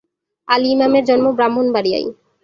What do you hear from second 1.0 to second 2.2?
জন্ম ব্রাহ্মণবাড়িয়ায়।